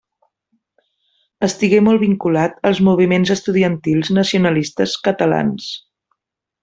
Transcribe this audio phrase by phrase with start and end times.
[1.47, 5.69] Estigué molt vinculat als moviments estudiantils nacionalistes catalans.